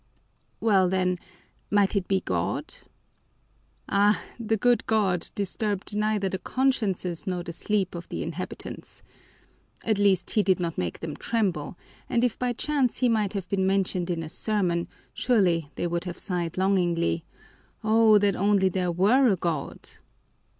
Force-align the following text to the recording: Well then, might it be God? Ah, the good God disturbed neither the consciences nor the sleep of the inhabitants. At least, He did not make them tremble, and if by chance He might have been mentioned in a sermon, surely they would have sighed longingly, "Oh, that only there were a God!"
Well 0.59 0.89
then, 0.89 1.19
might 1.69 1.95
it 1.95 2.07
be 2.07 2.21
God? 2.21 2.73
Ah, 3.87 4.19
the 4.39 4.57
good 4.57 4.87
God 4.87 5.29
disturbed 5.35 5.95
neither 5.95 6.27
the 6.27 6.39
consciences 6.39 7.27
nor 7.27 7.43
the 7.43 7.53
sleep 7.53 7.93
of 7.93 8.09
the 8.09 8.23
inhabitants. 8.23 9.03
At 9.83 9.99
least, 9.99 10.31
He 10.31 10.41
did 10.41 10.59
not 10.59 10.75
make 10.75 11.01
them 11.01 11.15
tremble, 11.15 11.77
and 12.09 12.23
if 12.23 12.39
by 12.39 12.51
chance 12.53 12.97
He 12.97 13.09
might 13.09 13.33
have 13.33 13.47
been 13.47 13.67
mentioned 13.67 14.09
in 14.09 14.23
a 14.23 14.29
sermon, 14.29 14.87
surely 15.13 15.69
they 15.75 15.85
would 15.85 16.05
have 16.05 16.17
sighed 16.17 16.57
longingly, 16.57 17.23
"Oh, 17.83 18.17
that 18.17 18.35
only 18.35 18.69
there 18.69 18.91
were 18.91 19.27
a 19.31 19.35
God!" 19.37 19.87